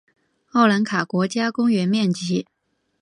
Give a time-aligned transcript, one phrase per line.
[0.53, 2.47] 奥兰卡国家公园面积。